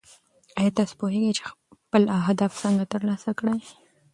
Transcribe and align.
ایا 0.57 0.71
تاسو 0.77 0.93
پوهېږئ 1.01 1.31
چې 1.37 1.43
خپل 1.49 2.03
اهداف 2.19 2.51
څنګه 2.63 2.83
ترلاسه 2.93 3.31
کړئ؟ 3.39 3.57